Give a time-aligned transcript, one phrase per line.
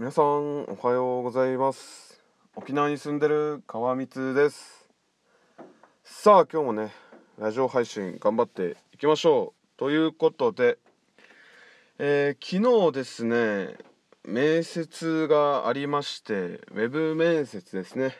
[0.00, 2.22] 皆さんおはようございます。
[2.54, 4.88] 沖縄に住んでる川光です。
[6.04, 6.92] さあ今日もね
[7.36, 9.76] ラジオ配信頑張っていきましょう。
[9.76, 10.78] ということで、
[11.98, 13.74] えー、昨日ですね
[14.24, 18.14] 面接がありましてウェブ面接ですね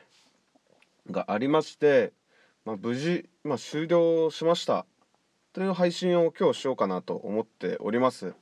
[1.12, 2.12] がありまして、
[2.64, 4.84] まあ、無事、まあ、終了しました。
[5.52, 8.34] という配信を今日しようかなと思っております。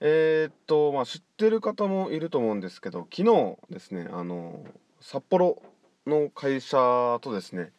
[0.00, 4.64] えー、っとまあ知ってる方もいると思うんですけど昨日ですねあの
[5.00, 5.62] 札幌
[6.06, 7.72] の会社とですね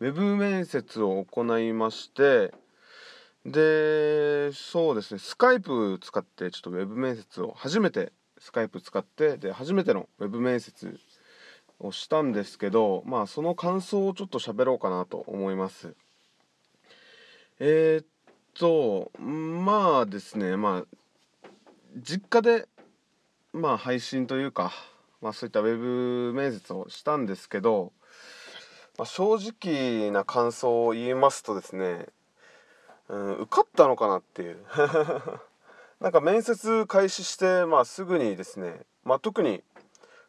[0.00, 2.52] ウェブ面接を行いまして
[3.44, 10.98] でそうですねスカイプ使ってちょっとウェブ面接を初めてスカイプ使ってで初めてのウェブ面接
[11.80, 15.94] をしたんですけどまあその感想をちょっと喋ろうかなと思います。
[17.58, 18.06] えー、っ
[18.54, 20.96] とまあですねまあ
[21.96, 22.68] 実家で
[23.52, 24.72] まあ配信というか、
[25.20, 27.92] まあ、そういったウェブ面接をしたんですけど、
[28.98, 32.06] まあ、正直な感想を言いますとですね、
[33.08, 34.64] うん、受かったのかなっていう。
[36.00, 39.62] なんか面接開始して、まあ、すぐにですね、まあ、特に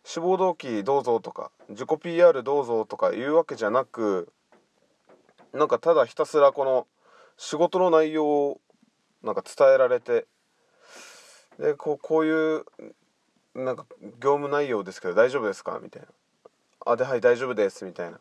[0.04, 4.32] 志望動機どうぞとか自己 PR どうぞとかいうわけじゃなく
[5.54, 6.88] なんかただひたすらこの
[7.38, 8.62] 仕事の内容を
[9.24, 10.28] なんか伝えられて
[11.60, 12.66] でこうこういう
[13.56, 13.86] なんか
[14.20, 15.80] 業務内容ですけど大丈夫ですか？
[15.82, 16.08] みたいな
[16.86, 18.20] 「あではい大丈夫です」みたいな、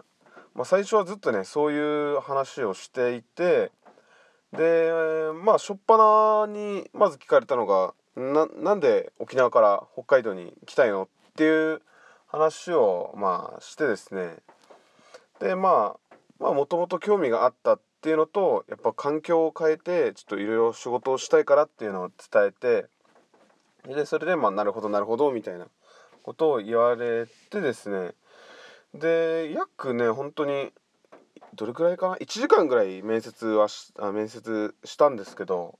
[0.55, 3.71] まあ、最初はずっとねそういう話をしていて
[4.53, 4.93] で
[5.43, 11.05] まあ初っ端にまず聞かれたのがななんで沖縄から北海道に来たいの？
[11.05, 11.81] っていう
[12.27, 14.37] 話をまあしてですね。
[15.41, 22.87] でまあまあもともと興味があったっていうのとやっぱ環境を変えてちょっといろいろ仕事をしたいからっていうのを伝えて
[23.87, 25.67] でそれでまあなるほどなるほどみたいな
[26.23, 28.13] ことを言われてですね。
[28.95, 30.73] で約ね本当に
[31.55, 33.67] どれくらいかな？1時間ぐらい面接は
[33.99, 35.79] あ面接したんですけど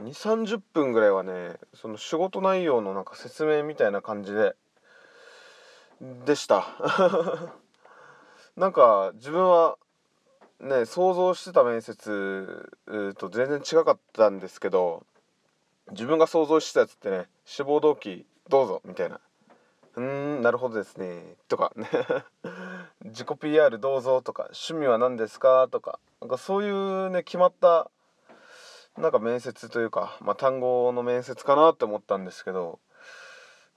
[0.00, 4.54] 2 3 0分ぐらいはねその仕事内容のなんか説明みたいな感じで
[6.24, 6.64] でした。
[8.56, 9.76] なんか自分は
[10.60, 12.72] ね想像してた面接
[13.18, 15.04] と全然違かったんですけど
[15.90, 19.20] 自分が想像してたやつってね志望動機どうぞみたいな。
[19.96, 21.36] うーんなるほどですね。
[21.48, 21.72] とか。
[23.04, 24.44] 自己 PR どうぞとか。
[24.44, 25.68] 趣味は何ですか？
[25.70, 25.98] とか。
[26.20, 27.90] なんかそういうね決まった
[28.96, 32.78] なんか面接というか、まあ、単語の面接かなって思ったんですけど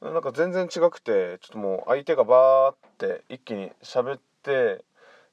[0.02, 4.84] なんか全然違くてちょっともう相手がバーって一気に喋って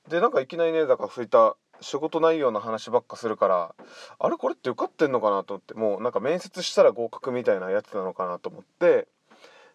[0.09, 3.75] でなんかいきなりねだからそういた仕事内容の話ばっかするから
[4.19, 9.09] あれこれって受かってんのかなと思ってもうなんか面接したら合格みたいなやつなのかなと思って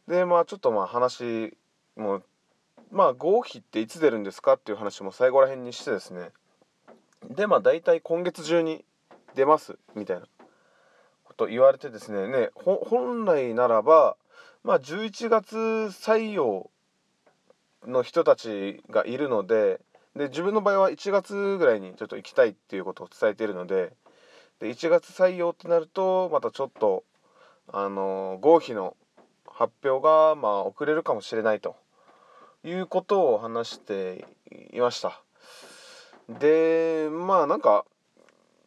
[0.08, 1.56] でまあちょっとまあ話
[1.96, 2.22] も
[2.92, 6.32] まあ合否っていつ出るんですかっていう話も最後らへんにしてですね。
[7.30, 8.86] でまあ大体今月中に
[9.36, 10.28] 出ますみたいな。
[11.28, 12.28] こと言われてですね。
[12.28, 14.18] ね本来ならば
[14.64, 16.70] まあ11月採用
[17.86, 19.80] の人たちがいるので
[20.18, 23.94] で自分の場合は1月ぐらいにちょっと行きたいっていうことを伝えているので
[24.60, 27.04] で1月採用ってなるとまたちょっと
[27.72, 28.98] あの合否の
[29.48, 31.76] 発表がまあ遅れるかもしれないと
[32.64, 34.26] いうことを話して
[34.74, 35.22] いました。
[36.30, 37.86] でまあなんか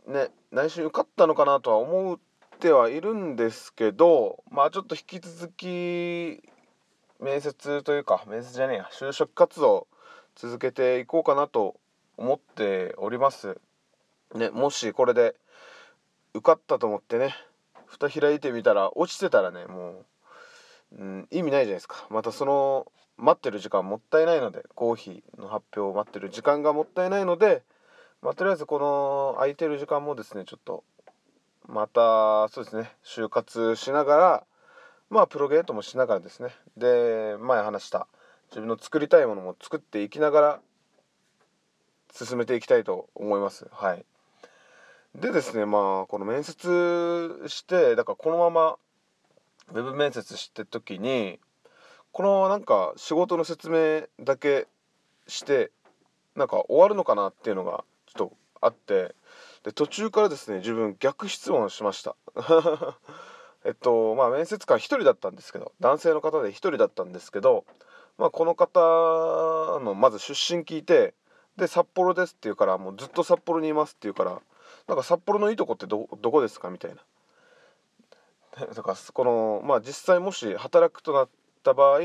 [0.07, 2.19] ね内心受かったのかなとは思っ
[2.59, 6.43] てはいるんですけどまあちょっと引き続き
[7.21, 9.87] 面接というか面接じゃねえや就職活動
[10.37, 11.77] 続けていこうかなと
[12.17, 13.61] 思っております。
[14.35, 15.35] ねもしこれで
[16.35, 17.35] 受かったと思ってね
[17.87, 20.05] 蓋開いてみたら落ちてたらねも
[20.93, 22.07] う、うん、意味ないじゃないですか。
[22.11, 22.87] またその
[23.17, 27.63] 待ってる時間もったいないのでコーヒーの発表を待ってる時間がもったいないので、
[28.23, 30.85] まあ、とりあえずこの空いてる時間もですねちょっと
[31.69, 34.45] またそうですね就活しながら
[35.11, 36.51] まあプロゲートもしながらですね。
[36.77, 38.07] で前話した
[38.51, 40.61] 自分の作りたいものも作っていきながら
[42.13, 43.69] 進めていきたいと思います。
[43.71, 44.05] はい、
[45.15, 48.77] でですねまあこの面接してだからこのまま
[49.73, 51.39] ウェブ面接して時に
[52.13, 54.67] このなんか仕事の説明だけ
[55.29, 55.71] して
[56.35, 59.15] なんか終わるのかなっていうのがちょっとあって
[59.63, 62.17] で途中からですね自分逆質問しました
[63.65, 67.65] えっとまあ面接官1人だったんですけど男性の方で1人だったんですけど
[68.21, 71.15] まあ、この方のまず出身聞いて
[71.57, 74.43] で札幌ですって言うからもうずっと札幌にいますって言うから
[74.89, 78.67] なんか札幌のいいとこってどこですかみたいな。
[78.75, 81.29] だからこのまあ実際もし働くとなっ
[81.63, 82.01] た場合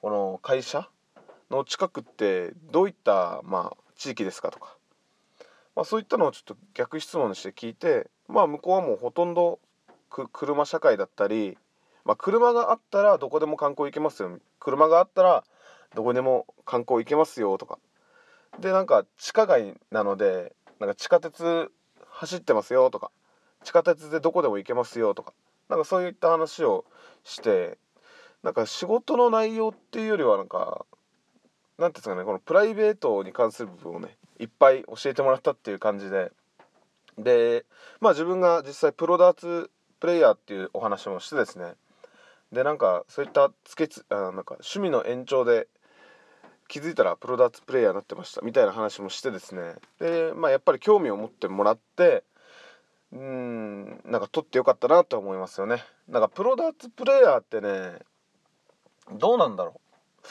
[0.00, 0.88] この会社
[1.50, 4.76] の近くってどういったまあ地域ですかとか、
[5.74, 9.58] まあ、そういったのをちょっと逆質問して聞いてまあ向こうはもうほとんど
[10.08, 11.58] 車社会だったり、
[12.06, 14.38] まあ、車があったらどこでも観光行けますよ。
[14.60, 15.42] 車があったら
[15.94, 17.80] どこでも観光行けますよとか。
[18.60, 21.70] でなんか地下街なのでなんか地下鉄
[22.08, 23.10] 走ってますよとか。
[23.64, 25.34] 地下鉄でどこでも行けますよとか。
[25.68, 26.84] なんかそういった話を
[27.24, 27.76] して
[28.44, 30.86] なんか仕事の内容っていうよりはなんか
[31.76, 36.30] 何ていうんですかねこのプライベートに関する部分をねいっぱい教えてもらったっていう感じで。
[37.18, 37.64] で
[37.98, 41.74] まあ自分が実際プロダーツプレイヤーっていうお話もしてですね。
[42.56, 45.68] でなんかそういったつけつあなんか趣味の延長で
[46.68, 49.74] 気づいたらプロダーツプレイヤーになってましたみたいな話もしてですね。
[50.00, 52.24] でまあやっぱり興味を持ってもらって
[53.12, 55.84] うんなんか取ってよかったなと思いますよね。
[56.08, 57.98] なんかプロダーツプレイヤーってね
[59.12, 60.24] どうなんだろう。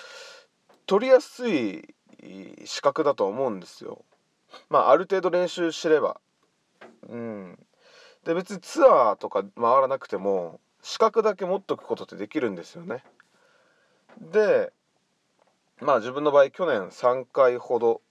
[0.87, 1.93] 取りやすい
[2.65, 4.03] 資格だと思うんですよ。
[4.69, 6.19] まあある程度練習すれば。
[7.07, 7.59] うん。
[8.23, 13.03] で別にツアーとか回らなくても資格だけ持っとくことってできるんですよね。
[14.21, 14.71] で
[15.81, 18.01] まあ自分の場合去年3回ほど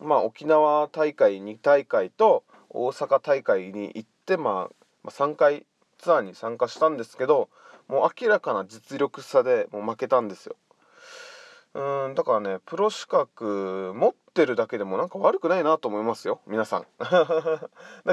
[0.00, 4.70] まあ沖縄大会2大会と大阪大会に行って、ま
[5.04, 5.66] あ、3回
[5.98, 7.50] ツアーに参加したんですけど
[7.86, 10.56] もう明らかな実力差でもう負けたんですよ。
[11.74, 16.86] うんだからねプロ資格持ってるだけでもなんか悪くないなと思いますよ皆さん。
[16.98, 17.68] なんか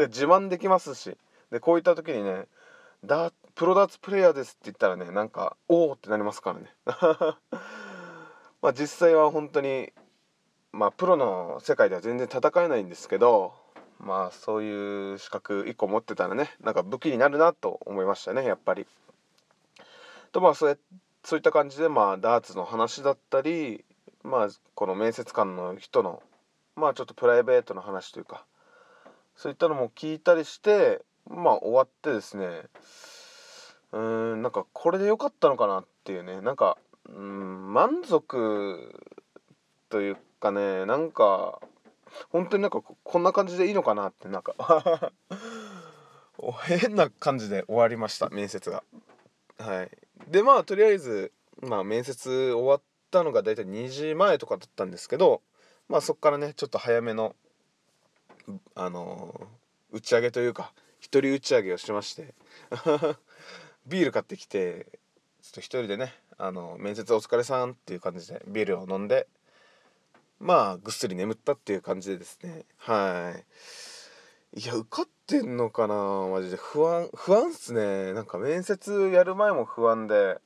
[0.08, 1.18] 自慢できますし。
[1.52, 2.48] でこういった時にね
[3.06, 6.74] ダプロダーツプレイヤーですって言ったらねなんかおおってなりますからね
[8.62, 9.92] まあ実際は本当に
[10.72, 13.54] まあプロの世界では全然戦えないんですけど
[14.00, 18.88] まあそういう資格1個持ってたらねなんか武器になるなと思いましたねやっぱり。
[20.32, 20.78] とまあそうや
[21.26, 23.84] そういった感じでまあダーツの話だったり
[24.24, 26.24] まあこの面接官の人の
[26.78, 28.46] まあちょっとプライベートの話というか
[29.36, 32.64] そういったのも聞いたりしてまあ終わってですね
[33.92, 36.42] うーんなんかこれで良かったのかなっていうね。
[36.42, 36.78] なんか
[37.08, 38.94] うん満足
[39.90, 41.60] というかねなんか
[42.30, 44.56] 本当になんかこんな感じでいいのかなってなんか。
[46.64, 48.84] 変な感じで終わりました面接が。
[49.58, 49.92] はい。
[50.28, 52.82] でまあとりあえずまあ面接終わっ
[53.12, 55.42] たのが大体2時前とかだったんですけど
[55.90, 57.36] まあそっからねちょっと早めの
[58.76, 62.34] あのー、打ち上げというか一人打ち上げをしまして。
[63.90, 64.88] ビール買ってきて
[65.42, 69.28] ちょっと一人でねあの面接お疲れさんっていう感じでビールを飲んで
[70.40, 72.64] まあぐっすり眠ったっていう感じでですね。
[72.78, 73.34] は
[74.56, 74.62] い。
[74.62, 75.96] いや受かってんのかな
[76.32, 76.56] マジで。
[76.56, 78.14] 不安不安っすね。
[78.14, 80.40] なんか面接やる前も不安で。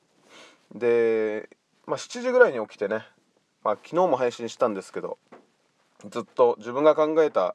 [0.74, 1.48] で
[1.86, 3.06] まあ7時ぐらいに起きてね
[3.62, 5.18] まあ昨日も配信したんですけど
[6.10, 7.54] ずっと自分が考えた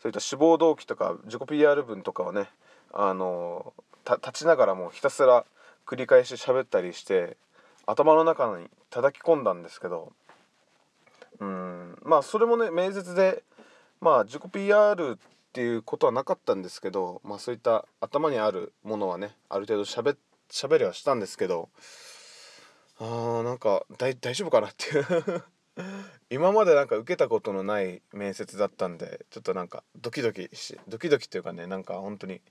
[0.00, 2.48] そういった志望動機とか自己 PR 文とかをね
[2.92, 3.72] あの
[4.06, 5.44] 立ちながらもひたすら
[5.86, 7.36] 繰り返し喋ったりして
[7.86, 10.12] 頭の中に叩き込んだんですけど
[11.40, 13.42] うんまあそれもね面接で
[14.00, 15.16] まあ自己 PR っ
[15.52, 20.14] ていうことはなかったんですけどまあそういった頭にあるものはねある程度しゃべ
[20.78, 21.68] りはしたんですけど
[22.98, 25.44] あーなんか大丈夫かなっていう。
[26.28, 32.42] 今までなんか受けたことのない面接だったんでちょっとなんかドキドキしドキドキっていうかねなんか本当に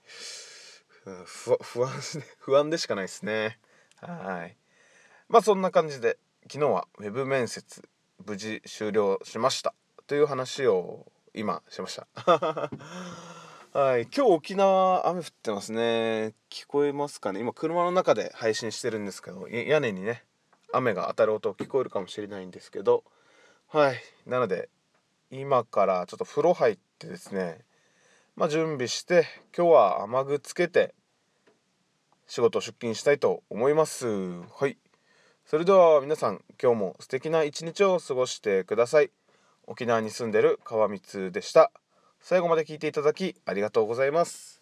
[1.03, 1.91] 不不安
[2.39, 3.59] 不安でしかないですね。
[4.01, 4.57] はい。
[5.29, 7.87] まあそんな感じで昨日は web 面接
[8.25, 9.73] 無事終了しました。
[10.07, 12.07] という話を今しました。
[13.73, 14.03] はい。
[14.03, 16.33] 今日沖縄雨降ってますね。
[16.49, 17.39] 聞こえますかね？
[17.39, 20.25] 今車の中で配信してるんですけど屋根にね
[20.73, 23.03] 雨が当たる音聞こえるかもしれないんですけど。
[23.69, 24.01] はい。
[24.25, 24.69] なので
[25.31, 27.63] 今からちょっと風呂入ってですね
[28.41, 30.95] まあ準備して今日は雨具つけて
[32.25, 34.07] 仕事出勤したいと思います。
[34.07, 34.79] はい。
[35.45, 39.11] それでは皆さん今日も素敵な一日を過ごしてください。
[39.67, 41.71] 沖縄に住んでる川光でした。
[42.19, 44.60] 最後まで聞いていただきありがとうございます。